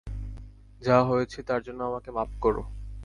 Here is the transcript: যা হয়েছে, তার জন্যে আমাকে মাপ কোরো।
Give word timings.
যা 0.81 0.97
হয়েছে, 1.03 1.39
তার 1.43 1.61
জন্যে 1.63 1.83
আমাকে 1.83 2.09
মাপ 2.11 2.29
কোরো। 2.39 2.63